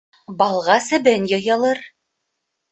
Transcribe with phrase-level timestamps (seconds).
[0.39, 1.85] Балға себен йыйылыр.